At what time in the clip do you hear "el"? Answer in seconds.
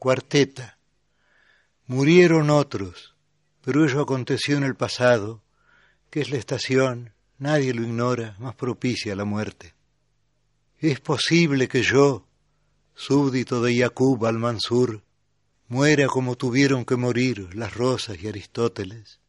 4.64-4.74